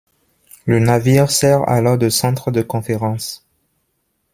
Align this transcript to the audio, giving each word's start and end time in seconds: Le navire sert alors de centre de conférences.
Le 0.65 0.79
navire 0.79 1.29
sert 1.29 1.69
alors 1.69 1.95
de 1.99 2.09
centre 2.09 2.49
de 2.49 2.63
conférences. 2.63 3.45